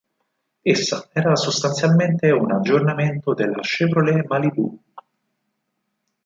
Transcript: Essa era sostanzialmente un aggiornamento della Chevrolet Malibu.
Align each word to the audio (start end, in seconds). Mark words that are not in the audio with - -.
Essa 0.63 1.09
era 1.13 1.35
sostanzialmente 1.35 2.31
un 2.31 2.51
aggiornamento 2.51 3.35
della 3.35 3.59
Chevrolet 3.59 4.25
Malibu. 4.25 4.83